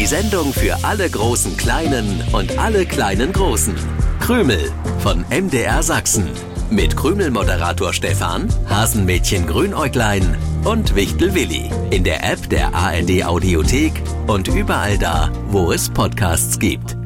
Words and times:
Die 0.00 0.06
Sendung 0.06 0.54
für 0.54 0.82
alle 0.82 1.10
großen 1.10 1.58
Kleinen 1.58 2.24
und 2.32 2.56
alle 2.58 2.86
kleinen 2.86 3.34
Großen. 3.34 3.74
Krümel 4.18 4.72
von 5.00 5.26
MDR 5.28 5.82
Sachsen. 5.82 6.26
Mit 6.70 6.96
Krümel-Moderator 6.96 7.92
Stefan, 7.92 8.48
Hasenmädchen 8.66 9.46
Grünäuglein 9.46 10.38
und 10.64 10.96
Wichtel 10.96 11.34
Willi. 11.34 11.70
In 11.90 12.02
der 12.02 12.24
App 12.24 12.48
der 12.48 12.74
ARD 12.74 13.24
Audiothek 13.26 13.92
und 14.26 14.48
überall 14.48 14.96
da, 14.96 15.30
wo 15.48 15.70
es 15.70 15.90
Podcasts 15.90 16.58
gibt. 16.58 16.96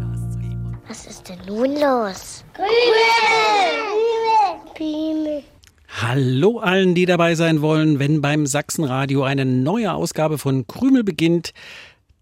Was 0.86 1.04
ist 1.06 1.28
denn 1.28 1.40
nun 1.48 1.74
los? 1.74 2.44
Krümel! 2.54 2.70
Krümel! 4.76 5.42
Hallo 6.00 6.58
allen, 6.58 6.94
die 6.94 7.06
dabei 7.06 7.34
sein 7.34 7.60
wollen, 7.60 7.98
wenn 7.98 8.20
beim 8.20 8.46
Sachsenradio 8.46 9.24
eine 9.24 9.44
neue 9.44 9.92
Ausgabe 9.92 10.38
von 10.38 10.66
Krümel 10.68 11.02
beginnt. 11.02 11.52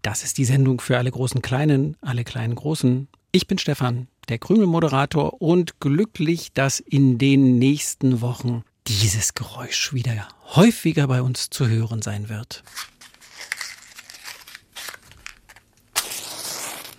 Das 0.03 0.21
ist 0.21 0.37
die 0.37 0.43
Sendung 0.43 0.81
für 0.81 0.97
alle 0.97 1.09
großen 1.09 1.41
Kleinen, 1.41 1.95
alle 2.01 2.25
kleinen 2.25 2.55
Großen. 2.55 3.07
Ich 3.31 3.47
bin 3.47 3.57
Stefan, 3.57 4.09
der 4.27 4.37
Krümel-Moderator 4.37 5.41
und 5.41 5.79
glücklich, 5.79 6.51
dass 6.51 6.81
in 6.81 7.17
den 7.17 7.57
nächsten 7.57 8.19
Wochen 8.19 8.65
dieses 8.85 9.33
Geräusch 9.33 9.93
wieder 9.93 10.27
häufiger 10.55 11.07
bei 11.07 11.21
uns 11.21 11.49
zu 11.49 11.69
hören 11.69 12.01
sein 12.01 12.27
wird. 12.27 12.65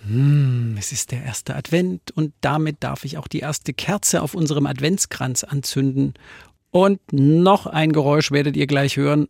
Hm, 0.07 0.75
es 0.79 0.91
ist 0.91 1.11
der 1.11 1.23
erste 1.23 1.55
Advent 1.55 2.09
und 2.09 2.33
damit 2.41 2.77
darf 2.79 3.05
ich 3.05 3.19
auch 3.19 3.27
die 3.27 3.39
erste 3.39 3.73
Kerze 3.73 4.23
auf 4.23 4.33
unserem 4.33 4.65
Adventskranz 4.65 5.43
anzünden 5.43 6.15
und 6.71 6.99
noch 7.13 7.67
ein 7.67 7.91
Geräusch 7.91 8.31
werdet 8.31 8.57
ihr 8.57 8.65
gleich 8.65 8.97
hören, 8.97 9.27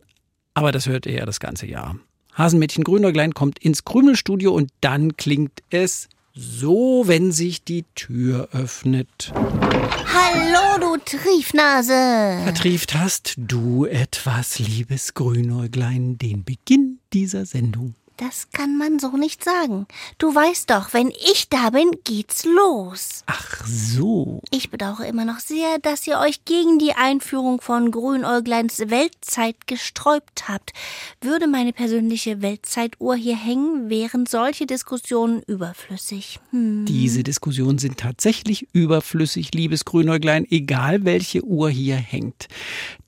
aber 0.54 0.72
das 0.72 0.86
hört 0.86 1.04
ihr 1.04 1.12
ja 1.12 1.26
das 1.26 1.40
ganze 1.40 1.66
Jahr. 1.66 1.96
Hasenmädchen 2.36 2.84
Grünäuglein 2.84 3.32
kommt 3.32 3.58
ins 3.60 3.84
Krümelstudio 3.84 4.52
und 4.52 4.70
dann 4.82 5.16
klingt 5.16 5.62
es 5.70 6.08
so, 6.34 7.04
wenn 7.06 7.32
sich 7.32 7.64
die 7.64 7.86
Tür 7.94 8.50
öffnet. 8.52 9.32
Hallo, 9.34 10.78
du 10.78 11.02
Triefnase! 11.02 12.44
Vertrieft 12.44 12.94
hast 12.94 13.36
du 13.38 13.86
etwas, 13.86 14.58
liebes 14.58 15.14
Grünäuglein, 15.14 16.18
den 16.18 16.44
Beginn 16.44 16.98
dieser 17.14 17.46
Sendung 17.46 17.94
das 18.16 18.50
kann 18.50 18.78
man 18.78 18.98
so 18.98 19.16
nicht 19.16 19.44
sagen. 19.44 19.86
Du 20.18 20.34
weißt 20.34 20.70
doch, 20.70 20.92
wenn 20.92 21.10
ich 21.10 21.48
da 21.48 21.70
bin, 21.70 21.90
geht's 22.04 22.44
los. 22.44 23.22
Ach 23.26 23.66
so. 23.66 24.42
Ich 24.50 24.70
bedauere 24.70 25.06
immer 25.06 25.24
noch 25.24 25.38
sehr, 25.38 25.78
dass 25.78 26.06
ihr 26.06 26.18
euch 26.18 26.44
gegen 26.44 26.78
die 26.78 26.92
Einführung 26.92 27.60
von 27.60 27.90
Grünäugleins 27.90 28.78
Weltzeit 28.88 29.66
gesträubt 29.66 30.48
habt. 30.48 30.72
Würde 31.20 31.46
meine 31.46 31.72
persönliche 31.72 32.42
Weltzeituhr 32.42 33.16
hier 33.16 33.36
hängen, 33.36 33.90
wären 33.90 34.26
solche 34.26 34.66
Diskussionen 34.66 35.42
überflüssig. 35.42 36.40
Hm. 36.50 36.86
Diese 36.86 37.22
Diskussionen 37.22 37.78
sind 37.78 37.98
tatsächlich 37.98 38.68
überflüssig, 38.72 39.52
liebes 39.54 39.84
Grünäuglein, 39.84 40.46
egal 40.50 41.04
welche 41.04 41.44
Uhr 41.44 41.70
hier 41.70 41.96
hängt. 41.96 42.48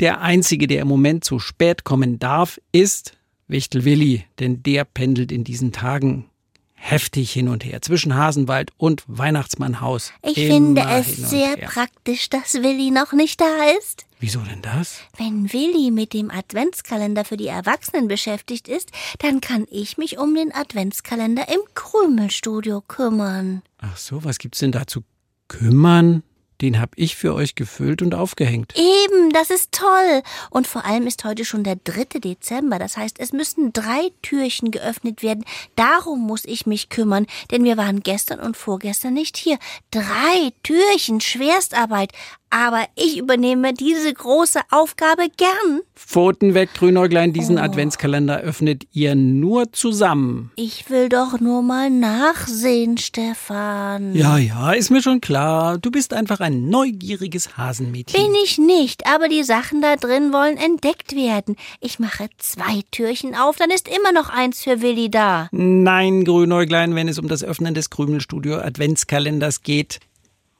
Der 0.00 0.20
einzige, 0.20 0.66
der 0.66 0.82
im 0.82 0.88
Moment 0.88 1.24
zu 1.24 1.38
spät 1.38 1.84
kommen 1.84 2.18
darf, 2.18 2.60
ist 2.72 3.17
Wichtel 3.48 3.84
Willi, 3.84 4.24
denn 4.38 4.62
der 4.62 4.84
pendelt 4.84 5.32
in 5.32 5.42
diesen 5.42 5.72
Tagen 5.72 6.28
heftig 6.74 7.32
hin 7.32 7.48
und 7.48 7.64
her 7.64 7.82
zwischen 7.82 8.14
Hasenwald 8.14 8.70
und 8.77 9.02
Weihnachtsmannhaus. 9.08 10.12
Ich 10.22 10.34
finde 10.34 10.82
es 10.82 11.16
sehr 11.16 11.56
her. 11.56 11.66
praktisch, 11.66 12.30
dass 12.30 12.54
Willi 12.54 12.91
noch 12.91 13.12
nicht 13.12 13.41
da 13.41 13.72
ist. 13.78 14.06
Wieso 14.20 14.41
denn 14.41 14.62
das? 14.62 15.00
Wenn 15.16 15.52
Willi 15.52 15.91
mit 15.91 16.12
dem 16.12 16.30
Adventskalender 16.30 17.24
für 17.24 17.36
die 17.36 17.48
Erwachsenen 17.48 18.06
beschäftigt 18.06 18.69
ist, 18.69 18.91
dann 19.19 19.41
kann 19.41 19.66
ich 19.70 19.98
mich 19.98 20.19
um 20.19 20.34
den 20.34 20.54
Adventskalender 20.54 21.48
im 21.48 21.60
Krümelstudio 21.74 22.82
kümmern. 22.86 23.62
Ach 23.78 23.96
so, 23.96 24.24
was 24.24 24.38
gibt's 24.38 24.60
denn 24.60 24.72
da 24.72 24.86
zu 24.86 25.02
kümmern? 25.48 26.22
Den 26.60 26.80
hab 26.80 26.90
ich 26.96 27.16
für 27.16 27.34
euch 27.34 27.54
gefüllt 27.54 28.02
und 28.02 28.14
aufgehängt. 28.14 28.74
Eben, 28.76 29.30
das 29.30 29.50
ist 29.50 29.72
toll. 29.72 30.22
Und 30.50 30.66
vor 30.66 30.84
allem 30.84 31.06
ist 31.06 31.24
heute 31.24 31.44
schon 31.44 31.62
der 31.62 31.76
3. 31.76 32.19
Dezember. 32.19 32.78
Das 32.78 32.96
heißt, 32.96 33.20
es 33.20 33.32
müssen 33.32 33.72
drei 33.72 34.10
Türchen 34.22 34.70
geöffnet 34.70 35.22
werden. 35.22 35.44
Darum 35.76 36.20
muss 36.26 36.44
ich 36.44 36.66
mich 36.66 36.88
kümmern, 36.88 37.26
denn 37.50 37.62
wir 37.64 37.76
waren 37.76 38.00
gestern 38.00 38.41
und 38.41 38.56
vorgestern 38.56 39.14
nicht 39.14 39.36
hier. 39.36 39.58
Drei 39.91 40.52
Türchen, 40.62 41.20
Schwerstarbeit. 41.20 42.12
Aber 42.50 42.86
ich 42.94 43.19
übernehme 43.19 43.75
diese 43.75 44.12
große 44.12 44.60
Aufgabe 44.70 45.28
gern. 45.36 45.81
Pfoten 45.94 46.54
weg, 46.54 46.70
Grünäuglein, 46.75 47.32
diesen 47.32 47.59
oh. 47.59 47.62
Adventskalender 47.62 48.41
öffnet 48.41 48.86
ihr 48.92 49.14
nur 49.14 49.72
zusammen. 49.72 50.50
Ich 50.56 50.88
will 50.88 51.09
doch 51.09 51.41
nur 51.41 51.62
mal 51.62 51.91
nachsehen, 51.91 52.97
Stefan. 52.97 54.14
Ja, 54.14 54.38
ja, 54.38 54.72
ist 54.72 54.91
mir 54.91 55.03
schon 55.03 55.20
klar. 55.20 55.76
Du 55.78 55.91
bist 55.91 56.14
einfach 56.14 56.41
ein 56.41 56.69
neugieriges 56.70 57.59
Hasenmädchen. 57.59 58.22
Bin 58.22 58.34
ich 58.42 58.59
nicht, 58.59 59.06
aber 59.06 59.28
die 59.28 59.42
Sachen 59.42 59.82
da 59.82 59.97
drin 59.97 60.32
wollen 60.32 60.56
entdeckt 60.56 61.15
werden. 61.15 61.56
Ich 61.80 61.98
mache 61.98 62.28
zwei 62.38 62.82
Türchen 62.91 63.34
auf, 63.34 63.56
dann 63.56 63.70
ist 63.70 63.88
immer 63.88 64.12
noch 64.12 64.30
eins 64.30 64.62
für 64.62 64.80
Willi 64.80 65.10
da. 65.10 65.48
Nein, 65.53 66.25
Grünäuglein, 66.25 66.94
wenn 66.94 67.09
es 67.09 67.19
um 67.19 67.28
das 67.28 67.44
Öffnen 67.44 67.75
des 67.75 67.91
Krümelstudio 67.91 68.56
Adventskalenders 68.56 69.62
geht, 69.62 70.00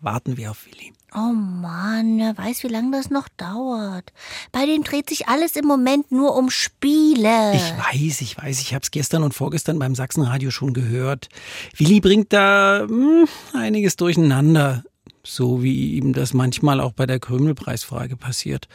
warten 0.01 0.37
wir 0.37 0.51
auf 0.51 0.67
Willi. 0.67 0.93
Oh 1.15 1.33
Mann, 1.33 2.19
wer 2.19 2.37
weiß, 2.37 2.65
wie 2.65 2.69
lange 2.69 2.91
das 2.91 3.09
noch 3.09 3.29
dauert. 3.39 4.13
Bei 4.53 4.67
dem 4.67 4.85
dreht 4.85 5.09
sich 5.09 5.27
alles 5.27 5.57
im 5.57 5.65
Moment 5.65 6.13
nur 6.13 6.37
um 6.37 6.51
Spiele. 6.51 7.55
Ich 7.55 7.73
weiß, 7.79 8.21
ich 8.21 8.37
weiß, 8.37 8.61
ich 8.61 8.75
hab's 8.75 8.91
gestern 8.91 9.23
und 9.23 9.33
vorgestern 9.33 9.79
beim 9.79 9.95
Sachsenradio 9.95 10.51
schon 10.51 10.75
gehört. 10.75 11.31
Willi 11.77 12.01
bringt 12.01 12.33
da 12.35 12.85
hm, 12.87 13.27
einiges 13.55 13.97
durcheinander 13.97 14.85
so 15.23 15.63
wie 15.63 15.97
ihm 15.97 16.13
das 16.13 16.35
manchmal 16.35 16.81
auch 16.81 16.93
bei 16.93 17.07
der 17.07 17.19
Krümelpreisfrage 17.19 18.17
passiert. 18.17 18.69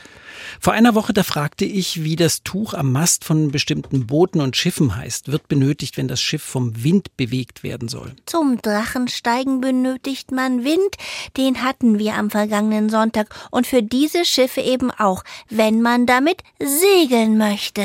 Vor 0.60 0.74
einer 0.74 0.96
Woche, 0.96 1.14
da 1.14 1.24
fragte 1.24 1.66
ich, 1.66 2.04
wie 2.04 2.16
das 2.16 2.44
Tuch 2.44 2.74
am 2.74 2.92
Mast 2.92 3.24
von 3.24 3.52
bestimmten 3.52 4.08
Booten 4.08 4.42
und 4.42 4.56
Schiffen 4.56 4.96
heißt. 4.96 5.32
Wird 5.32 5.48
benötigt, 5.48 5.98
wenn 5.98 6.08
das 6.08 6.22
Schiff 6.22 6.44
vom 6.44 6.84
Wind 6.84 7.16
bewegt 7.18 7.64
werden 7.64 7.88
soll. 7.88 8.14
Zum 8.26 8.62
Drachensteigen 8.62 9.62
benötigt 9.62 10.32
man 10.32 10.64
Wind. 10.64 10.98
Den 11.38 11.64
hatten 11.64 12.00
wir 12.00 12.16
am 12.16 12.30
vergangenen 12.30 12.90
Sonntag. 12.90 13.34
Und 13.52 13.68
für 13.68 13.84
diese 13.84 14.26
Schiffe 14.26 14.62
eben 14.62 14.92
auch, 14.92 15.24
wenn 15.50 15.82
man 15.82 16.06
damit 16.06 16.44
segeln 16.60 17.38
möchte. 17.38 17.84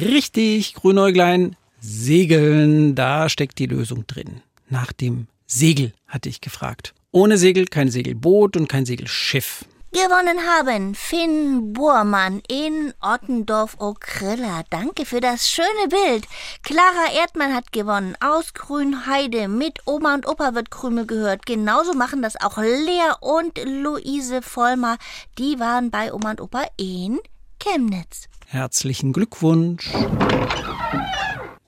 Richtig, 0.00 0.74
Grünäuglein. 0.74 1.56
Segeln, 1.80 2.94
da 2.96 3.28
steckt 3.28 3.58
die 3.58 3.66
Lösung 3.66 4.06
drin. 4.06 4.40
Nach 4.68 4.92
dem 4.92 5.28
Segel 5.46 5.92
hatte 6.08 6.28
ich 6.28 6.40
gefragt. 6.40 6.95
Ohne 7.16 7.38
Segel 7.38 7.64
kein 7.64 7.88
Segelboot 7.88 8.58
und 8.58 8.68
kein 8.68 8.84
Segelschiff. 8.84 9.64
Gewonnen 9.90 10.38
haben 10.46 10.94
Finn 10.94 11.72
Burmann 11.72 12.42
in 12.46 12.92
Ottendorf-Okrilla. 13.00 14.64
Danke 14.68 15.06
für 15.06 15.20
das 15.20 15.48
schöne 15.48 15.88
Bild. 15.88 16.26
Clara 16.62 17.10
Erdmann 17.18 17.54
hat 17.54 17.72
gewonnen 17.72 18.16
aus 18.20 18.52
Grünheide. 18.52 19.48
Mit 19.48 19.78
Oma 19.86 20.12
und 20.12 20.28
Opa 20.28 20.54
wird 20.54 20.70
Krümel 20.70 21.06
gehört. 21.06 21.46
Genauso 21.46 21.94
machen 21.94 22.20
das 22.20 22.38
auch 22.38 22.58
Lea 22.58 23.14
und 23.22 23.58
Luise 23.64 24.42
Vollmer. 24.42 24.98
Die 25.38 25.58
waren 25.58 25.90
bei 25.90 26.12
Oma 26.12 26.32
und 26.32 26.42
Opa 26.42 26.66
in 26.76 27.18
Chemnitz. 27.58 28.28
Herzlichen 28.44 29.14
Glückwunsch. 29.14 29.90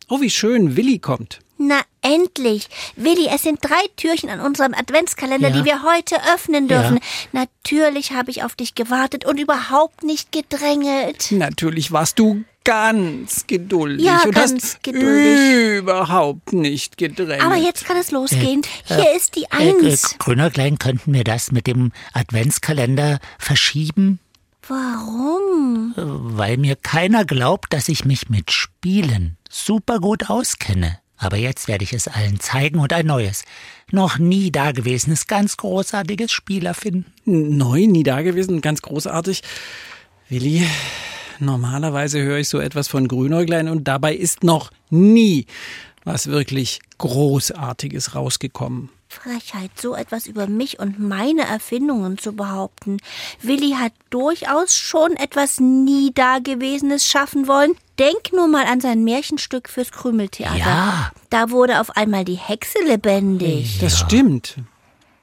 Oh, 0.08 0.20
wie 0.20 0.30
schön, 0.30 0.76
Willi 0.76 0.98
kommt. 0.98 1.41
Na 1.58 1.80
endlich. 2.02 2.69
Willi, 2.96 3.28
es 3.30 3.42
sind 3.42 3.58
drei 3.60 3.82
Türchen 3.96 4.30
an 4.30 4.41
unserem 4.41 4.72
Adventskalender, 4.72 5.48
ja. 5.48 5.56
die 5.56 5.64
wir 5.64 5.82
heute 5.82 6.16
öffnen 6.32 6.69
dürfen. 6.69 6.96
Ja. 7.32 7.41
Natürlich 7.41 8.12
habe 8.12 8.30
ich 8.30 8.44
auf 8.44 8.54
dich 8.54 8.74
gewartet 8.74 9.26
und 9.26 9.38
überhaupt 9.38 10.04
nicht 10.04 10.32
gedrängelt. 10.32 11.32
Natürlich 11.32 11.92
warst 11.92 12.19
du 12.19 12.44
ganz 12.64 13.46
geduldig 13.46 14.04
ja, 14.04 14.20
und 14.24 14.34
ganz 14.34 14.52
hast 14.52 14.82
geduldig. 14.84 15.78
überhaupt 15.78 16.52
nicht 16.52 16.96
gedrängt. 16.96 17.43
Aber 17.43 17.56
jetzt 17.56 17.87
kann 17.87 17.96
es 17.96 18.11
losgehen. 18.11 18.62
Äh, 18.88 18.94
Hier 18.94 19.12
äh, 19.12 19.16
ist 19.16 19.37
die 19.37 19.44
äh, 19.44 19.46
Eins. 19.50 20.12
Äh, 20.12 20.16
Grünerklein, 20.19 20.78
könnten 20.78 21.12
wir 21.12 21.25
das 21.25 21.50
mit 21.50 21.66
dem 21.66 21.93
Adventskalender 22.12 23.19
verschieben? 23.38 24.20
Warum? 24.69 25.94
Weil 25.97 26.59
mir 26.59 26.76
keiner 26.76 27.25
glaubt, 27.25 27.73
dass 27.73 27.88
ich 27.88 28.05
mich 28.05 28.29
mit 28.29 28.50
Spielen 28.53 29.37
super 29.49 29.99
gut 29.99 30.29
auskenne. 30.31 30.99
Aber 31.17 31.37
jetzt 31.37 31.67
werde 31.67 31.82
ich 31.82 31.93
es 31.93 32.06
allen 32.06 32.38
zeigen 32.38 32.79
und 32.79 32.93
ein 32.93 33.06
neues, 33.06 33.44
noch 33.91 34.19
nie 34.19 34.53
dagewesenes, 34.53 35.26
ganz 35.26 35.56
großartiges 35.56 36.31
Spiel 36.31 36.67
erfinden. 36.67 37.12
Neu, 37.25 37.87
nie 37.87 38.05
dagewesen, 38.05 38.61
ganz 38.61 38.82
großartig. 38.82 39.43
Willi, 40.29 40.65
normalerweise 41.41 42.23
höre 42.23 42.38
ich 42.38 42.49
so 42.49 42.61
etwas 42.61 42.87
von 42.87 43.09
Grünäuglein 43.09 43.69
und 43.69 43.88
dabei 43.88 44.14
ist 44.14 44.44
noch 44.44 44.71
nie 44.91 45.47
was 46.05 46.29
wirklich 46.29 46.81
Großartiges 46.99 48.14
rausgekommen. 48.14 48.91
Frechheit, 49.08 49.70
so 49.81 49.94
etwas 49.94 50.26
über 50.26 50.46
mich 50.46 50.78
und 50.78 50.99
meine 50.99 51.43
Erfindungen 51.43 52.19
zu 52.19 52.34
behaupten. 52.34 52.99
Willi 53.40 53.72
hat 53.72 53.93
durchaus 54.10 54.76
schon 54.76 55.16
etwas 55.16 55.60
nie 55.60 56.12
Dagewesenes 56.12 57.06
schaffen 57.06 57.49
wollen. 57.49 57.75
Denk 57.99 58.32
nur 58.32 58.49
mal 58.49 58.66
an 58.66 58.81
sein 58.81 59.05
Märchenstück 59.05 59.69
fürs 59.69 59.93
Krümeltheater. 59.93 60.56
Ja. 60.56 61.10
Da 61.31 61.50
wurde 61.50 61.81
auf 61.81 61.96
einmal 61.96 62.25
die 62.25 62.37
Hexe 62.37 62.78
lebendig. 62.87 63.78
Das 63.81 63.99
stimmt. 63.99 64.56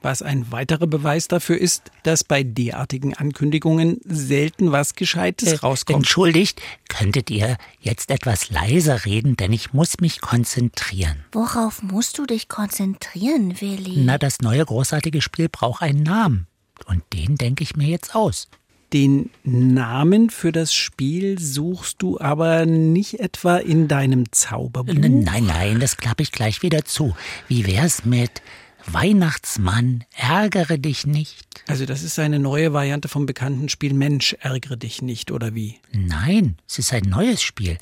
Was 0.05 0.21
ein 0.21 0.51
weiterer 0.51 0.85
Beweis 0.85 1.27
dafür 1.27 1.57
ist, 1.57 1.89
dass 2.03 2.23
bei 2.23 2.43
derartigen 2.43 3.15
Ankündigungen 3.15 4.01
selten 4.05 4.71
was 4.71 4.93
Gescheites 4.93 5.63
rauskommt. 5.63 5.97
Entschuldigt, 5.97 6.61
könntet 6.89 7.31
ihr 7.31 7.57
jetzt 7.79 8.11
etwas 8.11 8.51
leiser 8.51 9.05
reden, 9.05 9.35
denn 9.35 9.51
ich 9.51 9.73
muss 9.73 9.99
mich 10.01 10.21
konzentrieren. 10.21 11.25
Worauf 11.31 11.81
musst 11.81 12.19
du 12.19 12.27
dich 12.27 12.49
konzentrieren, 12.49 13.59
Willi? 13.59 14.03
Na, 14.05 14.19
das 14.19 14.41
neue 14.41 14.63
großartige 14.63 15.23
Spiel 15.23 15.49
braucht 15.49 15.81
einen 15.81 16.03
Namen. 16.03 16.45
Und 16.85 17.01
den 17.11 17.33
denke 17.33 17.63
ich 17.63 17.75
mir 17.75 17.87
jetzt 17.87 18.13
aus. 18.13 18.47
Den 18.93 19.31
Namen 19.43 20.29
für 20.29 20.51
das 20.51 20.71
Spiel 20.71 21.39
suchst 21.39 22.03
du 22.03 22.19
aber 22.19 22.67
nicht 22.67 23.19
etwa 23.19 23.57
in 23.57 23.87
deinem 23.87 24.31
Zauberbuch. 24.31 24.93
Nein, 24.93 25.45
nein, 25.47 25.79
das 25.79 25.97
klappe 25.97 26.21
ich 26.21 26.31
gleich 26.31 26.61
wieder 26.61 26.85
zu. 26.85 27.15
Wie 27.47 27.65
wär's 27.65 28.05
mit 28.05 28.43
Weihnachtsmann, 28.87 30.03
ärgere 30.15 30.77
dich 30.77 31.07
nicht? 31.07 31.47
Also 31.67 31.85
das 31.85 32.03
ist 32.03 32.19
eine 32.19 32.39
neue 32.39 32.71
Variante 32.73 33.07
vom 33.07 33.25
bekannten 33.25 33.69
Spiel 33.69 33.93
Mensch, 33.93 34.33
ärgere 34.39 34.77
dich 34.77 35.01
nicht, 35.01 35.31
oder 35.31 35.55
wie? 35.55 35.79
Nein, 35.91 36.57
es 36.67 36.79
ist 36.79 36.93
ein 36.93 37.03
neues 37.03 37.41
Spiel. 37.41 37.77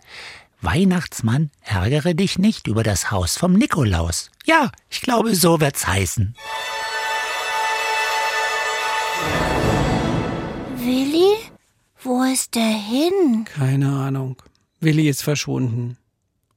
Weihnachtsmann, 0.61 1.51
ärgere 1.61 2.13
dich 2.13 2.39
nicht 2.39 2.67
über 2.67 2.83
das 2.83 3.11
Haus 3.11 3.37
vom 3.37 3.53
Nikolaus. 3.53 4.31
Ja, 4.45 4.71
ich 4.89 5.01
glaube, 5.01 5.35
so 5.35 5.59
wird's 5.59 5.85
heißen. 5.85 6.35
Willi? 10.77 11.35
Wo 12.01 12.23
ist 12.23 12.55
der 12.55 12.63
hin? 12.63 13.45
Keine 13.45 13.89
Ahnung. 13.89 14.41
Willi 14.79 15.09
ist 15.09 15.21
verschwunden. 15.21 15.97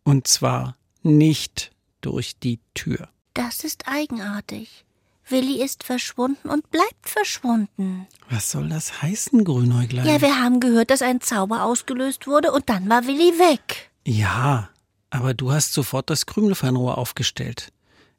Und 0.05 0.29
zwar 0.29 0.77
nicht 1.03 1.73
durch 2.01 2.39
die 2.39 2.61
Tür. 2.75 3.09
Das 3.37 3.65
ist 3.65 3.87
eigenartig. 3.87 4.87
Willi 5.29 5.63
ist 5.63 5.85
verschwunden 5.85 6.49
und 6.49 6.71
bleibt 6.71 7.07
verschwunden. 7.07 8.07
Was 8.31 8.51
soll 8.51 8.71
das 8.71 9.03
heißen, 9.03 9.45
Grünäuglein? 9.45 10.07
Ja, 10.07 10.23
wir 10.23 10.41
haben 10.41 10.59
gehört, 10.59 10.91
dass 10.91 11.03
ein 11.03 11.21
Zauber 11.21 11.65
ausgelöst 11.65 12.27
wurde 12.27 12.51
und 12.51 12.71
dann 12.71 12.89
war 12.89 13.07
Willi 13.07 13.39
weg. 13.39 13.91
Ja, 14.07 14.71
aber 15.11 15.35
du 15.35 15.53
hast 15.53 15.75
sofort 15.75 16.09
das 16.09 16.25
Krümelfernrohr 16.25 16.97
aufgestellt. 16.97 17.73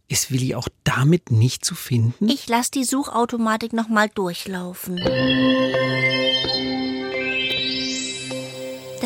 Ist 0.07 0.31
Willi 0.31 0.53
auch 0.53 0.69
damit 0.83 1.31
nicht 1.31 1.65
zu 1.65 1.73
finden? 1.73 2.29
Ich 2.29 2.47
lass 2.47 2.69
die 2.69 2.83
Suchautomatik 2.83 3.73
nochmal 3.73 4.09
durchlaufen. 4.09 4.99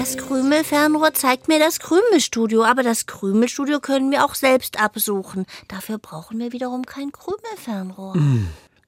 Das 0.02 0.18
Krümelfernrohr 0.18 1.14
zeigt 1.14 1.48
mir 1.48 1.60
das 1.60 1.78
Krümelstudio, 1.78 2.64
aber 2.64 2.82
das 2.82 3.06
Krümelstudio 3.06 3.80
können 3.80 4.10
wir 4.10 4.26
auch 4.26 4.34
selbst 4.34 4.82
absuchen. 4.82 5.46
Dafür 5.68 6.00
brauchen 6.00 6.40
wir 6.40 6.54
wiederum 6.54 6.88
kein 6.88 7.12
Krümelfernrohr. 7.12 8.16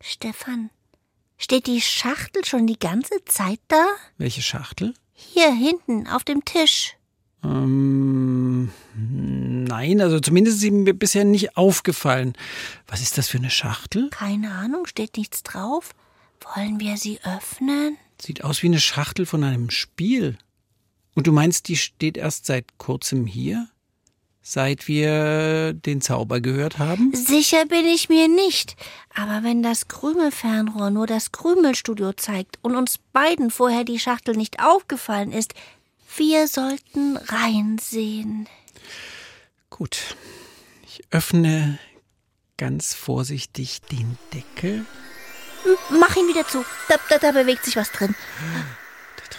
Stefan, 0.01 0.71
steht 1.37 1.67
die 1.67 1.81
Schachtel 1.81 2.43
schon 2.45 2.65
die 2.65 2.79
ganze 2.79 3.23
Zeit 3.25 3.59
da? 3.67 3.85
Welche 4.17 4.41
Schachtel? 4.41 4.95
Hier 5.13 5.53
hinten 5.53 6.07
auf 6.07 6.23
dem 6.23 6.45
Tisch. 6.45 6.95
Ähm, 7.43 8.71
nein, 8.95 10.01
also 10.01 10.19
zumindest 10.19 10.55
ist 10.55 10.61
sie 10.61 10.71
mir 10.71 10.95
bisher 10.95 11.25
nicht 11.25 11.55
aufgefallen. 11.55 12.33
Was 12.87 13.01
ist 13.01 13.19
das 13.19 13.29
für 13.29 13.37
eine 13.37 13.51
Schachtel? 13.51 14.09
Keine 14.09 14.49
Ahnung, 14.49 14.87
steht 14.87 15.15
nichts 15.17 15.43
drauf. 15.43 15.91
Wollen 16.55 16.79
wir 16.79 16.97
sie 16.97 17.19
öffnen? 17.23 17.97
Sieht 18.19 18.43
aus 18.43 18.63
wie 18.63 18.67
eine 18.67 18.79
Schachtel 18.79 19.27
von 19.27 19.43
einem 19.43 19.69
Spiel. 19.69 20.39
Und 21.15 21.27
du 21.27 21.31
meinst, 21.31 21.67
die 21.67 21.77
steht 21.77 22.17
erst 22.17 22.45
seit 22.45 22.77
kurzem 22.77 23.25
hier? 23.25 23.67
Seit 24.45 24.89
wir 24.89 25.71
den 25.73 26.01
Zauber 26.01 26.41
gehört 26.41 26.77
haben? 26.77 27.13
Sicher 27.15 27.65
bin 27.65 27.85
ich 27.85 28.09
mir 28.09 28.27
nicht. 28.27 28.75
Aber 29.15 29.41
wenn 29.43 29.63
das 29.63 29.87
Krümelfernrohr 29.87 30.89
nur 30.89 31.07
das 31.07 31.31
Krümelstudio 31.31 32.11
zeigt 32.13 32.59
und 32.61 32.75
uns 32.75 32.97
beiden 33.13 33.51
vorher 33.51 33.85
die 33.85 33.99
Schachtel 33.99 34.35
nicht 34.35 34.59
aufgefallen 34.59 35.31
ist, 35.31 35.53
wir 36.17 36.47
sollten 36.47 37.17
reinsehen. 37.17 38.49
Gut. 39.69 40.17
Ich 40.85 41.01
öffne 41.09 41.79
ganz 42.57 42.93
vorsichtig 42.93 43.81
den 43.81 44.17
Deckel. 44.33 44.85
Mach 45.89 46.15
ihn 46.15 46.27
wieder 46.27 46.47
zu. 46.47 46.65
Da, 46.89 46.95
da, 47.09 47.17
da 47.17 47.31
bewegt 47.31 47.63
sich 47.63 47.77
was 47.77 47.91
drin. 47.91 48.13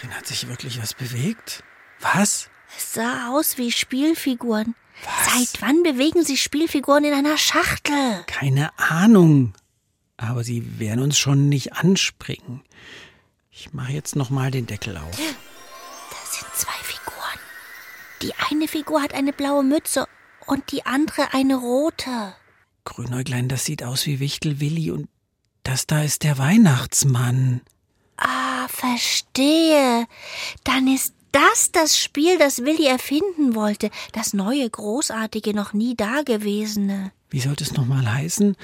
Da 0.04 0.10
drin 0.10 0.18
hat 0.18 0.26
sich 0.26 0.48
wirklich 0.48 0.82
was 0.82 0.92
bewegt. 0.92 1.64
Was? 2.00 2.50
Es 2.76 2.92
sah 2.92 3.30
aus 3.30 3.56
wie 3.56 3.72
Spielfiguren. 3.72 4.74
Was? 5.02 5.52
Seit 5.52 5.62
wann 5.62 5.82
bewegen 5.82 6.22
sich 6.24 6.42
Spielfiguren 6.42 7.04
in 7.04 7.14
einer 7.14 7.38
Schachtel? 7.38 8.24
Keine 8.26 8.76
Ahnung. 8.78 9.54
Aber 10.18 10.44
sie 10.44 10.78
werden 10.78 11.02
uns 11.02 11.18
schon 11.18 11.48
nicht 11.48 11.72
anspringen. 11.72 12.62
Ich 13.50 13.72
mache 13.72 13.92
jetzt 13.92 14.14
noch 14.14 14.28
mal 14.28 14.50
den 14.50 14.66
Deckel 14.66 14.96
auf. 14.98 15.16
Das 15.16 16.38
sind 16.38 16.54
zwei 16.54 16.82
Figuren. 16.82 17.38
Die 18.20 18.34
eine 18.50 18.68
Figur 18.68 19.00
hat 19.00 19.14
eine 19.14 19.32
blaue 19.32 19.64
Mütze 19.64 20.06
und 20.46 20.70
die 20.70 20.84
andere 20.84 21.32
eine 21.32 21.56
rote. 21.56 22.34
Grünäuglein, 22.84 23.48
das 23.48 23.64
sieht 23.64 23.82
aus 23.82 24.04
wie 24.06 24.20
Wichtel 24.20 24.60
Willi 24.60 24.90
und 24.90 25.08
das 25.62 25.86
da 25.86 26.02
ist 26.02 26.24
der 26.24 26.36
Weihnachtsmann. 26.36 27.62
Ah, 28.16 28.66
verstehe. 28.68 30.06
Dann 30.64 30.86
ist 30.86 31.14
das 31.32 31.72
das 31.72 31.98
Spiel, 31.98 32.38
das 32.38 32.64
Willi 32.64 32.86
erfinden 32.86 33.54
wollte. 33.54 33.90
Das 34.12 34.34
neue, 34.34 34.68
großartige, 34.70 35.52
noch 35.52 35.72
nie 35.72 35.96
dagewesene. 35.96 37.12
Wie 37.30 37.40
sollte 37.40 37.64
es 37.64 37.72
noch 37.72 37.86
mal 37.86 38.12
heißen? 38.12 38.56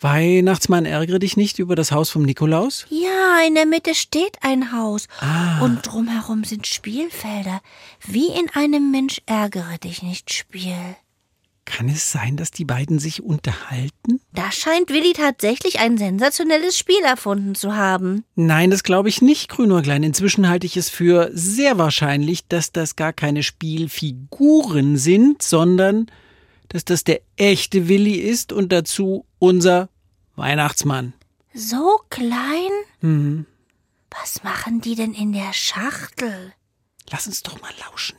Weihnachtsmann, 0.00 0.86
ärgere 0.86 1.18
dich 1.18 1.36
nicht 1.36 1.58
über 1.58 1.74
das 1.74 1.90
Haus 1.90 2.10
vom 2.10 2.22
Nikolaus? 2.22 2.86
Ja, 2.88 3.40
in 3.44 3.56
der 3.56 3.66
Mitte 3.66 3.96
steht 3.96 4.36
ein 4.42 4.70
Haus. 4.72 5.08
Ah. 5.20 5.60
Und 5.60 5.82
drumherum 5.82 6.44
sind 6.44 6.68
Spielfelder. 6.68 7.60
Wie 8.06 8.28
in 8.28 8.48
einem 8.54 8.92
Mensch 8.92 9.20
ärgere 9.26 9.78
dich 9.78 10.02
nicht 10.02 10.32
Spiel. 10.32 10.76
Kann 11.68 11.90
es 11.90 12.10
sein, 12.10 12.38
dass 12.38 12.50
die 12.50 12.64
beiden 12.64 12.98
sich 12.98 13.22
unterhalten? 13.22 14.22
Da 14.32 14.50
scheint 14.50 14.88
Willi 14.88 15.12
tatsächlich 15.12 15.80
ein 15.80 15.98
sensationelles 15.98 16.78
Spiel 16.78 17.00
erfunden 17.04 17.54
zu 17.54 17.76
haben. 17.76 18.24
Nein, 18.34 18.70
das 18.70 18.82
glaube 18.82 19.10
ich 19.10 19.20
nicht, 19.20 19.50
Grünäuglein. 19.50 20.02
Inzwischen 20.02 20.48
halte 20.48 20.64
ich 20.64 20.78
es 20.78 20.88
für 20.88 21.30
sehr 21.34 21.76
wahrscheinlich, 21.76 22.46
dass 22.48 22.72
das 22.72 22.96
gar 22.96 23.12
keine 23.12 23.42
Spielfiguren 23.42 24.96
sind, 24.96 25.42
sondern 25.42 26.06
dass 26.68 26.86
das 26.86 27.04
der 27.04 27.20
echte 27.36 27.86
Willi 27.86 28.14
ist 28.14 28.50
und 28.54 28.72
dazu 28.72 29.26
unser 29.38 29.90
Weihnachtsmann. 30.36 31.12
So 31.52 32.00
klein? 32.08 32.70
Mhm. 33.02 33.44
Was 34.10 34.42
machen 34.42 34.80
die 34.80 34.94
denn 34.94 35.12
in 35.12 35.32
der 35.32 35.52
Schachtel? 35.52 36.54
Lass 37.10 37.26
uns 37.26 37.42
doch 37.42 37.60
mal 37.60 37.72
lauschen. 37.86 38.16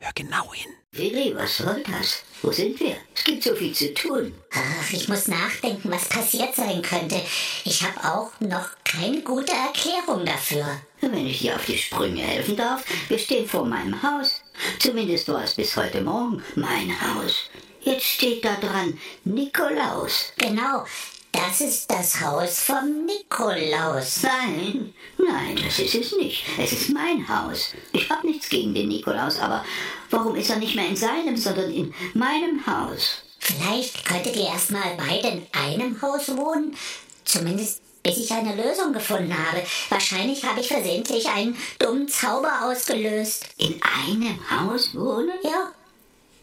Hör 0.00 0.12
genau 0.14 0.52
hin. 0.52 0.72
Willi, 0.92 1.34
was 1.34 1.56
soll 1.56 1.82
das? 1.82 2.22
Wo 2.42 2.52
sind 2.52 2.78
wir? 2.78 2.96
Es 3.14 3.24
gibt 3.24 3.42
so 3.42 3.54
viel 3.54 3.74
zu 3.74 3.92
tun. 3.94 4.32
Ach, 4.52 4.92
ich 4.92 5.08
muss 5.08 5.26
nachdenken, 5.26 5.90
was 5.90 6.08
passiert 6.08 6.54
sein 6.54 6.82
könnte. 6.82 7.20
Ich 7.64 7.82
habe 7.82 8.04
auch 8.04 8.30
noch 8.40 8.70
keine 8.84 9.20
gute 9.22 9.52
Erklärung 9.52 10.24
dafür. 10.24 10.80
Wenn 11.00 11.26
ich 11.26 11.40
dir 11.40 11.56
auf 11.56 11.66
die 11.66 11.76
Sprünge 11.76 12.22
helfen 12.22 12.56
darf, 12.56 12.84
wir 13.08 13.18
stehen 13.18 13.48
vor 13.48 13.64
meinem 13.64 14.00
Haus. 14.02 14.40
Zumindest 14.78 15.28
war 15.28 15.42
es 15.42 15.54
bis 15.54 15.76
heute 15.76 16.00
Morgen 16.00 16.42
mein 16.54 16.90
Haus. 17.00 17.50
Jetzt 17.80 18.06
steht 18.06 18.44
da 18.44 18.54
dran 18.54 18.98
Nikolaus. 19.24 20.32
Genau, 20.36 20.84
das 21.32 21.60
ist 21.60 21.90
das 21.90 22.20
Haus 22.20 22.60
vom 22.60 23.06
Nikolaus. 23.06 24.22
Nein, 24.22 24.94
nein, 25.18 25.58
das 25.64 25.78
ist 25.78 25.94
es 25.94 26.12
nicht. 26.16 26.44
Es 26.58 26.72
ist 26.72 26.90
mein 26.90 27.26
Haus. 27.28 27.74
Ich 27.92 28.08
habe 28.10 28.26
nichts 28.26 28.48
gegen 28.48 28.74
den 28.74 28.88
Nikolaus, 28.88 29.38
aber 29.38 29.64
warum 30.10 30.36
ist 30.36 30.50
er 30.50 30.56
nicht 30.56 30.74
mehr 30.74 30.88
in 30.88 30.96
seinem, 30.96 31.36
sondern 31.36 31.70
in 31.72 31.94
meinem 32.14 32.66
Haus? 32.66 33.22
Vielleicht 33.38 34.04
könntet 34.04 34.36
ihr 34.36 34.48
erstmal 34.48 34.96
beide 34.96 35.28
in 35.28 35.46
einem 35.52 36.00
Haus 36.02 36.28
wohnen. 36.36 36.76
Zumindest 37.24 37.82
bis 38.02 38.18
ich 38.18 38.32
eine 38.32 38.54
Lösung 38.54 38.92
gefunden 38.92 39.36
habe. 39.36 39.62
Wahrscheinlich 39.90 40.44
habe 40.44 40.60
ich 40.60 40.68
versehentlich 40.68 41.28
einen 41.28 41.56
dummen 41.78 42.08
Zauber 42.08 42.62
ausgelöst. 42.62 43.46
In 43.58 43.80
einem 43.82 44.38
Haus 44.50 44.94
wohnen? 44.94 45.32
Ja, 45.42 45.72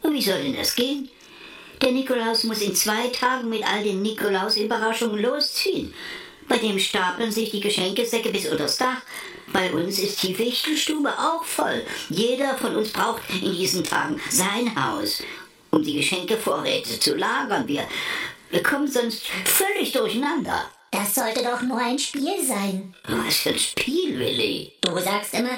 Und 0.04 0.14
wie 0.14 0.22
soll 0.22 0.44
denn 0.44 0.56
das 0.56 0.76
gehen? 0.76 1.10
Der 1.82 1.92
Nikolaus 1.92 2.44
muss 2.44 2.62
in 2.62 2.76
zwei 2.76 3.08
Tagen 3.08 3.50
mit 3.50 3.64
all 3.68 3.84
den 3.84 4.02
Nikolaus-Überraschungen 4.02 5.22
losziehen. 5.22 5.94
Bei 6.48 6.58
dem 6.58 6.80
stapeln 6.80 7.32
sich 7.32 7.52
die 7.52 7.60
Geschenkesäcke 7.60 8.30
bis 8.30 8.48
unters 8.48 8.78
Dach. 8.78 9.02
Bei 9.52 9.72
uns 9.72 10.00
ist 10.00 10.22
die 10.24 10.38
Wichtelstube 10.38 11.10
auch 11.10 11.44
voll. 11.44 11.84
Jeder 12.10 12.56
von 12.58 12.76
uns 12.76 12.92
braucht 12.92 13.22
in 13.30 13.54
diesen 13.54 13.84
Tagen 13.84 14.20
sein 14.30 14.74
Haus, 14.76 15.24
um 15.72 15.84
die 15.84 15.96
Geschenkevorräte 15.96 17.00
zu 17.00 17.16
lagern. 17.16 17.68
Wir, 17.68 17.88
wir 18.52 18.64
kommen 18.64 18.88
sonst 18.88 19.24
völlig 19.44 19.92
durcheinander. 19.92 20.70
Das 20.92 21.14
sollte 21.14 21.44
doch 21.44 21.62
nur 21.62 21.78
ein 21.78 22.00
Spiel 22.00 22.46
sein. 22.46 22.94
Was 23.08 23.38
für 23.38 23.50
ein 23.50 23.60
Spiel, 23.60 24.18
Willi? 24.18 24.72
Du 24.82 24.98
sagst 25.00 25.34
immer, 25.34 25.58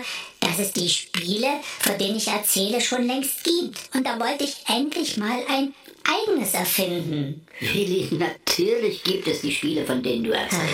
dass 0.58 0.68
es 0.68 0.74
die 0.74 0.90
Spiele, 0.90 1.48
von 1.80 1.98
denen 1.98 2.18
ich 2.18 2.28
erzähle, 2.28 2.82
schon 2.82 3.06
längst 3.06 3.44
gibt. 3.44 3.78
Und 3.94 4.06
da 4.06 4.20
wollte 4.20 4.44
ich 4.44 4.56
endlich 4.68 5.18
mal 5.18 5.40
ein 5.50 5.74
eigenes 6.04 6.54
erfinden. 6.54 7.46
Willi, 7.60 8.08
natürlich 8.12 9.04
gibt 9.04 9.28
es 9.28 9.42
die 9.42 9.52
Spiele, 9.52 9.86
von 9.86 10.02
denen 10.02 10.24
du 10.24 10.32
erzählst. 10.32 10.68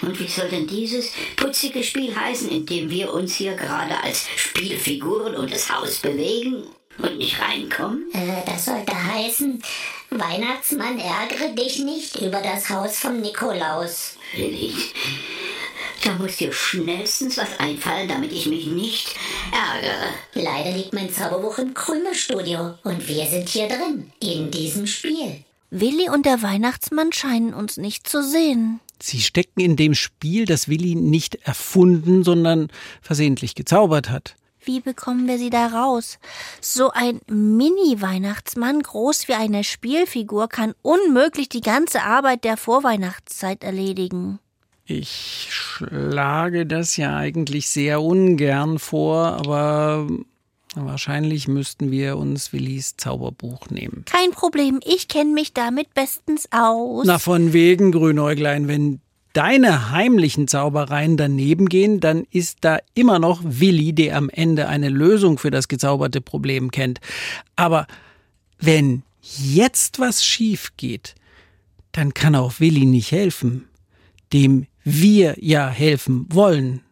Und 0.00 0.18
wie 0.18 0.26
soll 0.26 0.48
denn 0.48 0.66
dieses 0.66 1.12
putzige 1.36 1.84
Spiel 1.84 2.14
heißen, 2.14 2.48
in 2.48 2.66
dem 2.66 2.90
wir 2.90 3.12
uns 3.12 3.36
hier 3.36 3.54
gerade 3.54 4.02
als 4.02 4.26
Spielfiguren 4.34 5.36
um 5.36 5.48
das 5.48 5.70
Haus 5.72 5.98
bewegen 5.98 6.64
und 6.98 7.18
nicht 7.18 7.40
reinkommen? 7.40 8.10
Äh, 8.12 8.42
das 8.44 8.64
sollte 8.64 8.92
heißen, 8.92 9.62
Weihnachtsmann, 10.10 10.98
ärgere 10.98 11.54
dich 11.54 11.78
nicht 11.78 12.20
über 12.20 12.40
das 12.40 12.68
Haus 12.68 12.98
vom 12.98 13.20
Nikolaus. 13.20 14.16
Willi, 14.34 14.74
muss 16.22 16.36
dir 16.36 16.52
schnellstens 16.52 17.36
was 17.36 17.58
einfallen, 17.58 18.08
damit 18.08 18.32
ich 18.32 18.46
mich 18.46 18.66
nicht 18.66 19.16
ärgere. 19.52 20.06
Leider 20.34 20.70
liegt 20.70 20.94
mein 20.94 21.10
Zauberbuch 21.10 21.58
im 21.58 21.74
Krümelstudio 21.74 22.74
und 22.84 23.08
wir 23.08 23.26
sind 23.26 23.48
hier 23.48 23.68
drin, 23.68 24.12
in 24.20 24.50
diesem 24.50 24.86
Spiel. 24.86 25.44
Willi 25.70 26.08
und 26.08 26.24
der 26.24 26.42
Weihnachtsmann 26.42 27.12
scheinen 27.12 27.54
uns 27.54 27.76
nicht 27.76 28.06
zu 28.06 28.22
sehen. 28.22 28.80
Sie 29.02 29.20
stecken 29.20 29.60
in 29.60 29.74
dem 29.74 29.94
Spiel, 29.94 30.44
das 30.44 30.68
Willi 30.68 30.94
nicht 30.94 31.34
erfunden, 31.46 32.22
sondern 32.22 32.68
versehentlich 33.00 33.56
gezaubert 33.56 34.08
hat. 34.08 34.36
Wie 34.64 34.78
bekommen 34.78 35.26
wir 35.26 35.38
sie 35.38 35.50
da 35.50 35.66
raus? 35.66 36.20
So 36.60 36.92
ein 36.92 37.20
Mini-Weihnachtsmann, 37.26 38.80
groß 38.80 39.26
wie 39.26 39.34
eine 39.34 39.64
Spielfigur, 39.64 40.46
kann 40.48 40.74
unmöglich 40.82 41.48
die 41.48 41.62
ganze 41.62 42.02
Arbeit 42.02 42.44
der 42.44 42.56
Vorweihnachtszeit 42.56 43.64
erledigen. 43.64 44.38
Ich 44.84 45.48
schlage 45.50 46.66
das 46.66 46.96
ja 46.96 47.16
eigentlich 47.16 47.68
sehr 47.68 48.02
ungern 48.02 48.78
vor, 48.78 49.18
aber 49.18 50.08
wahrscheinlich 50.74 51.46
müssten 51.48 51.90
wir 51.90 52.16
uns 52.16 52.52
Willis 52.52 52.96
Zauberbuch 52.96 53.70
nehmen. 53.70 54.04
Kein 54.06 54.32
Problem, 54.32 54.80
ich 54.84 55.08
kenne 55.08 55.32
mich 55.32 55.52
damit 55.52 55.94
bestens 55.94 56.48
aus. 56.50 57.06
Na, 57.06 57.18
von 57.18 57.52
wegen, 57.52 57.92
Grünäuglein, 57.92 58.68
wenn 58.68 59.00
deine 59.32 59.90
heimlichen 59.90 60.48
Zaubereien 60.48 61.16
daneben 61.16 61.68
gehen, 61.68 62.00
dann 62.00 62.26
ist 62.30 62.58
da 62.62 62.78
immer 62.94 63.18
noch 63.18 63.40
Willi, 63.44 63.92
der 63.92 64.16
am 64.16 64.28
Ende 64.28 64.68
eine 64.68 64.88
Lösung 64.88 65.38
für 65.38 65.50
das 65.50 65.68
gezauberte 65.68 66.20
Problem 66.20 66.70
kennt. 66.70 67.00
Aber 67.56 67.86
wenn 68.58 69.02
jetzt 69.20 69.98
was 69.98 70.24
schief 70.24 70.72
geht, 70.76 71.14
dann 71.92 72.14
kann 72.14 72.34
auch 72.34 72.60
Willi 72.60 72.84
nicht 72.84 73.12
helfen, 73.12 73.68
dem 74.32 74.66
wir 74.84 75.36
ja 75.38 75.68
helfen 75.68 76.26
wollen. 76.30 76.82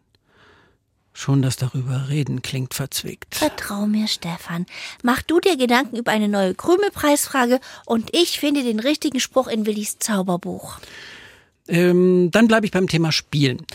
Schon 1.13 1.41
das 1.41 1.57
darüber 1.57 2.07
reden 2.09 2.41
klingt 2.41 2.73
verzwickt. 2.73 3.35
Vertrau 3.35 3.85
mir, 3.85 4.07
Stefan. 4.07 4.65
Mach 5.03 5.21
du 5.21 5.39
dir 5.39 5.57
Gedanken 5.57 5.97
über 5.97 6.11
eine 6.11 6.29
neue 6.29 6.55
Krümelpreisfrage 6.55 7.59
und 7.85 8.09
ich 8.13 8.39
finde 8.39 8.63
den 8.63 8.79
richtigen 8.79 9.19
Spruch 9.19 9.47
in 9.47 9.65
Willis 9.65 9.99
Zauberbuch. 9.99 10.79
Ähm, 11.67 12.31
dann 12.31 12.47
bleibe 12.47 12.65
ich 12.65 12.71
beim 12.71 12.87
Thema 12.87 13.11
Spielen. 13.11 13.65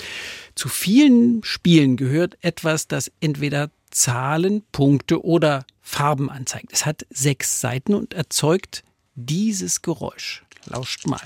Zu 0.55 0.69
vielen 0.69 1.45
Spielen 1.45 1.97
gehört 1.97 2.39
etwas, 2.41 2.89
das 2.89 3.13
entweder 3.21 3.71
Zahlen, 3.91 4.63
Punkte 4.73 5.25
oder 5.25 5.67
Farben 5.83 6.31
anzeigt. 6.31 6.73
Es 6.73 6.87
hat 6.87 7.07
sechs 7.11 7.61
Seiten 7.61 7.95
und 7.95 8.15
erzeugt 8.15 8.83
dieses 9.15 9.83
Geräusch. 9.83 10.45
Lauscht 10.65 11.07
mal. 11.07 11.21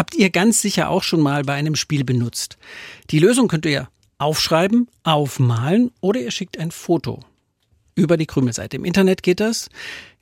Habt 0.00 0.14
ihr 0.14 0.30
ganz 0.30 0.62
sicher 0.62 0.88
auch 0.88 1.02
schon 1.02 1.20
mal 1.20 1.42
bei 1.42 1.52
einem 1.52 1.76
Spiel 1.76 2.04
benutzt. 2.04 2.56
Die 3.10 3.18
Lösung 3.18 3.48
könnt 3.48 3.66
ihr 3.66 3.90
aufschreiben, 4.16 4.88
aufmalen 5.02 5.90
oder 6.00 6.20
ihr 6.20 6.30
schickt 6.30 6.58
ein 6.58 6.70
Foto 6.70 7.20
über 7.96 8.16
die 8.16 8.24
Krümelseite. 8.24 8.78
Im 8.78 8.86
Internet 8.86 9.22
geht 9.22 9.40
das 9.40 9.68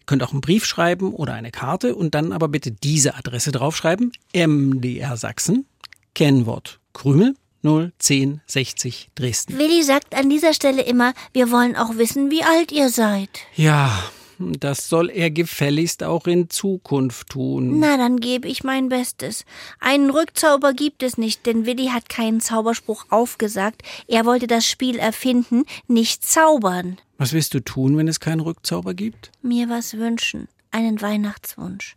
könnt 0.06 0.24
auch 0.24 0.32
einen 0.32 0.40
Brief 0.40 0.64
schreiben 0.64 1.14
oder 1.14 1.34
eine 1.34 1.52
Karte 1.52 1.94
und 1.94 2.16
dann 2.16 2.32
aber 2.32 2.48
bitte 2.48 2.72
diese 2.72 3.14
Adresse 3.14 3.52
draufschreiben. 3.52 4.10
MDR 4.34 5.16
Sachsen, 5.16 5.64
Kennwort 6.12 6.80
Krümel 6.92 7.36
01060 7.62 9.10
Dresden. 9.14 9.58
Willi 9.58 9.84
sagt 9.84 10.16
an 10.16 10.28
dieser 10.28 10.54
Stelle 10.54 10.82
immer, 10.82 11.14
wir 11.32 11.52
wollen 11.52 11.76
auch 11.76 11.98
wissen, 11.98 12.32
wie 12.32 12.42
alt 12.42 12.72
ihr 12.72 12.88
seid. 12.88 13.28
Ja, 13.54 14.02
das 14.38 14.88
soll 14.88 15.10
er 15.10 15.30
gefälligst 15.30 16.02
auch 16.02 16.26
in 16.26 16.48
Zukunft 16.48 17.30
tun. 17.30 17.80
Na, 17.80 17.96
dann 17.96 18.18
gebe 18.20 18.48
ich 18.48 18.64
mein 18.64 18.88
Bestes. 18.88 19.44
Einen 19.80 20.10
Rückzauber 20.10 20.72
gibt 20.72 21.02
es 21.02 21.18
nicht, 21.18 21.46
denn 21.46 21.66
Willi 21.66 21.86
hat 21.86 22.08
keinen 22.08 22.40
Zauberspruch 22.40 23.06
aufgesagt. 23.10 23.82
Er 24.06 24.24
wollte 24.24 24.46
das 24.46 24.66
Spiel 24.66 24.98
erfinden, 24.98 25.64
nicht 25.86 26.24
zaubern. 26.24 26.98
Was 27.18 27.32
willst 27.32 27.54
du 27.54 27.60
tun, 27.60 27.96
wenn 27.96 28.08
es 28.08 28.20
keinen 28.20 28.40
Rückzauber 28.40 28.94
gibt? 28.94 29.32
Mir 29.42 29.68
was 29.68 29.94
wünschen. 29.94 30.48
Einen 30.70 31.00
Weihnachtswunsch. 31.00 31.96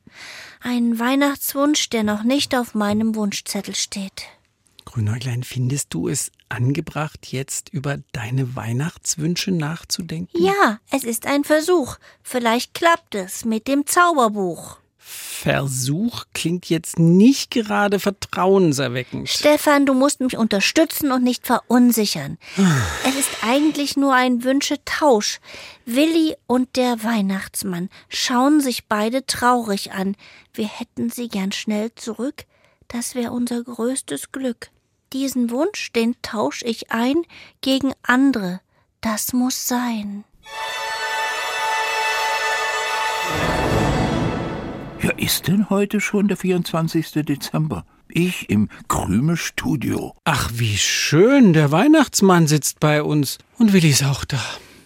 Einen 0.62 0.98
Weihnachtswunsch, 0.98 1.89
der 1.89 2.03
noch 2.03 2.24
nicht 2.24 2.55
auf 2.55 2.74
meinem 2.74 3.15
Wunschzettel 3.15 3.75
steht. 3.75 4.24
Grünäuglein, 4.86 5.43
findest 5.43 5.93
du 5.93 6.07
es 6.07 6.31
angebracht, 6.51 7.27
jetzt 7.27 7.70
über 7.70 7.98
deine 8.12 8.55
Weihnachtswünsche 8.55 9.51
nachzudenken? 9.51 10.43
Ja, 10.43 10.79
es 10.91 11.03
ist 11.03 11.25
ein 11.25 11.43
Versuch. 11.43 11.98
Vielleicht 12.22 12.74
klappt 12.74 13.15
es 13.15 13.46
mit 13.46 13.67
dem 13.67 13.86
Zauberbuch. 13.88 14.77
Versuch 15.03 16.25
klingt 16.34 16.70
jetzt 16.70 17.00
nicht 17.00 17.50
gerade 17.50 18.00
vertrauenserweckend. 18.00 19.27
Stefan, 19.27 19.88
du 19.88 19.96
musst 19.96 20.20
mich 20.20 20.38
unterstützen 20.38 21.12
und 21.12 21.24
nicht 21.24 21.48
verunsichern. 21.48 22.38
es 23.08 23.15
ist 23.15 23.29
eigentlich 23.43 23.98
nur 23.98 24.13
ein 24.13 24.43
Wünschetausch. 24.43 25.39
Willi 25.86 26.36
und 26.46 26.75
der 26.75 27.03
Weihnachtsmann 27.03 27.89
schauen 28.08 28.62
sich 28.62 28.86
beide 28.86 29.25
traurig 29.25 29.91
an. 29.91 30.15
Wir 30.53 30.67
hätten 30.67 31.10
sie 31.10 31.27
gern 31.27 31.51
schnell 31.51 31.93
zurück. 31.96 32.43
Das 32.88 33.15
wäre 33.15 33.31
unser 33.31 33.63
größtes 33.63 34.31
Glück. 34.31 34.70
Diesen 35.13 35.50
Wunsch, 35.50 35.91
den 35.91 36.15
tausch 36.22 36.62
ich 36.63 36.91
ein 36.91 37.24
gegen 37.60 37.91
andere. 38.03 38.62
Das 39.01 39.34
muss 39.34 39.68
sein. 39.68 40.24
Ja, 45.01 45.12
ist 45.18 45.48
denn 45.48 45.70
heute 45.70 46.00
schon 46.00 46.27
der 46.30 46.38
24. 46.38 47.12
Dezember? 47.25 47.86
Ich 48.08 48.50
im 48.50 48.70
Krümelstudio. 48.88 50.15
Ach, 50.24 50.50
wie 50.53 50.77
schön, 50.77 51.53
der 51.53 51.72
Weihnachtsmann 51.72 52.48
sitzt 52.48 52.80
bei 52.80 53.03
uns. 53.03 53.38
Und 53.58 53.74
Willi 53.74 53.89
ist 53.89 54.03
auch 54.03 54.24
da. 54.24 54.41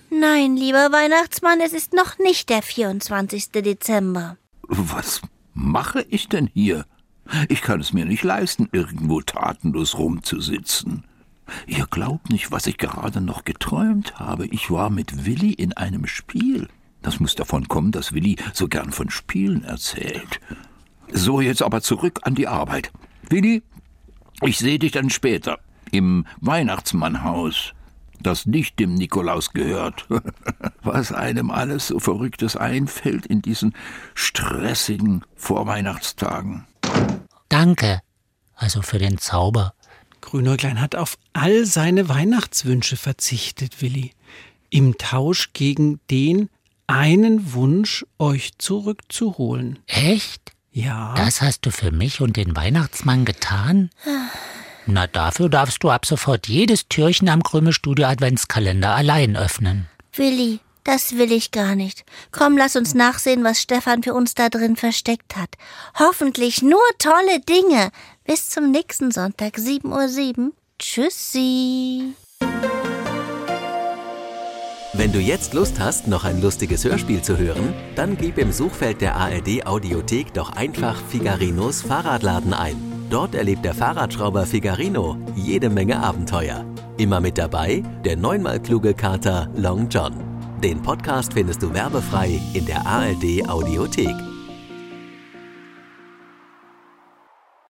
Nein, 0.10 0.56
lieber 0.56 0.92
Weihnachtsmann, 0.92 1.60
es 1.60 1.74
ist 1.74 1.94
noch 1.94 2.18
nicht 2.18 2.50
der 2.50 2.62
24. 2.62 3.52
Dezember. 3.52 4.38
Was 4.64 5.22
mache 5.54 6.06
ich 6.10 6.30
denn 6.30 6.48
hier? 6.48 6.86
Ich 7.50 7.62
kann 7.62 7.80
es 7.80 7.94
mir 7.94 8.06
nicht 8.06 8.24
leisten, 8.24 8.70
irgendwo 8.72 9.22
tatenlos 9.22 9.98
rumzusitzen. 9.98 11.04
Ihr 11.68 11.86
glaubt 11.90 12.30
nicht, 12.30 12.52
was 12.52 12.68
ich 12.68 12.78
gerade 12.78 13.22
noch 13.22 13.46
geträumt 13.46 14.20
habe. 14.20 14.48
Ich 14.48 14.72
war 14.72 14.90
mit 14.90 15.26
Willi 15.26 15.54
in 15.54 15.74
einem 15.74 16.08
Spiel. 16.08 16.68
Das 17.02 17.20
muss 17.20 17.36
davon 17.36 17.68
kommen, 17.68 17.92
dass 17.92 18.14
Willi 18.14 18.36
so 18.54 18.68
gern 18.68 18.92
von 18.92 19.10
Spielen 19.10 19.64
erzählt. 19.64 20.40
So, 21.12 21.42
jetzt 21.42 21.62
aber 21.62 21.82
zurück 21.82 22.22
an 22.24 22.36
die 22.36 22.48
Arbeit. 22.48 22.92
Willi, 23.30 23.62
ich 24.42 24.58
sehe 24.58 24.80
dich 24.80 24.92
dann 24.92 25.10
später 25.10 25.60
im 25.92 26.26
Weihnachtsmannhaus, 26.42 27.74
das 28.20 28.46
nicht 28.48 28.80
dem 28.80 28.96
Nikolaus 28.96 29.52
gehört. 29.52 30.08
Was 30.82 31.12
einem 31.12 31.52
alles 31.52 31.88
so 31.88 32.00
Verrücktes 32.00 32.58
einfällt 32.58 33.26
in 33.26 33.42
diesen 33.42 33.76
stressigen 34.16 35.24
Vorweihnachtstagen. 35.36 36.66
Danke, 37.56 38.02
also 38.54 38.82
für 38.82 39.00
den 39.00 39.18
Zauber. 39.18 39.74
Grünäuglein 40.20 40.82
hat 40.82 40.98
auf 40.98 41.18
all 41.32 41.66
seine 41.66 42.10
Weihnachtswünsche 42.10 42.98
verzichtet, 42.98 43.82
Willi. 43.82 44.12
Im 44.70 44.98
Tausch 44.98 45.54
gegen 45.54 46.02
den 46.12 46.50
einen 46.88 47.54
Wunsch, 47.54 48.06
euch 48.20 48.58
zurückzuholen. 48.58 49.80
Echt? 49.88 50.52
Ja. 50.74 51.14
Das 51.16 51.42
hast 51.42 51.66
du 51.66 51.72
für 51.72 51.92
mich 51.92 52.20
und 52.20 52.36
den 52.36 52.58
Weihnachtsmann 52.58 53.24
getan? 53.24 53.90
Na, 54.86 55.08
dafür 55.08 55.48
darfst 55.48 55.82
du 55.82 55.90
ab 55.90 56.06
sofort 56.06 56.50
jedes 56.50 56.90
Türchen 56.90 57.30
am 57.30 57.42
Krümelstudio 57.42 58.06
Adventskalender 58.06 58.94
allein 58.94 59.38
öffnen. 59.38 59.88
Willi, 60.12 60.60
das 60.86 61.18
will 61.18 61.32
ich 61.32 61.52
gar 61.52 61.76
nicht. 61.76 62.06
Komm, 62.32 62.58
lass 62.58 62.78
uns 62.78 62.94
nachsehen, 62.94 63.44
was 63.44 63.62
Stefan 63.62 64.02
für 64.04 64.14
uns 64.14 64.34
da 64.36 64.50
drin 64.50 64.78
versteckt 64.78 65.36
hat. 65.36 65.50
Hoffentlich 66.00 66.62
nur 66.62 66.80
tolle 66.98 67.42
Dinge. 67.42 67.92
Bis 68.24 68.50
zum 68.50 68.72
nächsten 68.72 69.12
Sonntag, 69.12 69.58
7.07 69.58 70.38
Uhr. 70.38 70.52
Tschüssi. 70.80 72.14
Wenn 74.94 75.12
du 75.12 75.20
jetzt 75.20 75.54
Lust 75.54 75.80
hast, 75.80 76.08
noch 76.08 76.24
ein 76.24 76.42
lustiges 76.42 76.86
Hörspiel 76.86 77.22
zu 77.22 77.38
hören, 77.38 77.74
dann 77.96 78.16
gib 78.16 78.38
im 78.38 78.54
Suchfeld 78.54 79.02
der 79.02 79.16
ARD 79.16 79.66
Audiothek 79.66 80.34
doch 80.34 80.54
einfach 80.54 81.02
Figarinos 81.10 81.82
Fahrradladen 81.82 82.54
ein. 82.54 83.08
Dort 83.10 83.36
erlebt 83.36 83.66
der 83.66 83.74
Fahrradschrauber 83.74 84.46
Figarino 84.46 85.18
jede 85.36 85.70
Menge 85.70 86.00
Abenteuer. 86.00 86.66
Immer 86.98 87.20
mit 87.20 87.38
dabei 87.38 87.84
der 88.06 88.16
neunmal 88.16 88.62
kluge 88.62 88.94
Kater 88.94 89.50
Long 89.56 89.90
John. 89.90 90.35
Den 90.64 90.82
Podcast 90.82 91.34
findest 91.34 91.62
du 91.62 91.74
werbefrei 91.74 92.40
in 92.54 92.66
der 92.66 92.86
ARD 92.86 93.48
Audiothek. 93.48 94.25